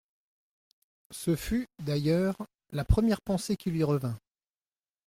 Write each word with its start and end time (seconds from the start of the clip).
Ce 1.11 1.35
fut, 1.35 1.67
d’ailleurs, 1.77 2.35
la 2.71 2.83
première 2.83 3.21
pensée 3.21 3.55
qui 3.55 3.69
lui 3.69 3.83
revint. 3.83 4.17